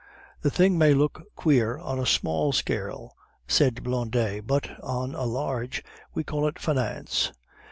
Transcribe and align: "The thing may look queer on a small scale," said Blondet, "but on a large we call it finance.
"The 0.41 0.49
thing 0.49 0.79
may 0.79 0.95
look 0.95 1.21
queer 1.35 1.77
on 1.77 1.99
a 1.99 2.07
small 2.07 2.53
scale," 2.53 3.13
said 3.47 3.83
Blondet, 3.83 4.47
"but 4.47 4.81
on 4.81 5.13
a 5.13 5.25
large 5.25 5.83
we 6.15 6.23
call 6.23 6.47
it 6.47 6.57
finance. 6.57 7.31